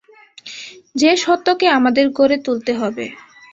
[0.95, 3.05] যে সত্যকে আমাদের গড়ে তুলতে হবে।